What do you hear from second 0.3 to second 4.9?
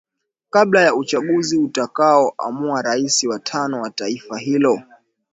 Kabla ya uchaguzi utakao amua rais wa tano wa taifa hilo.